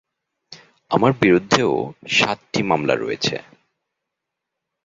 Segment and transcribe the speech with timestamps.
[0.91, 1.71] আমার বিরুদ্ধেও
[2.09, 3.35] সাতটি মামলা রয়েছে।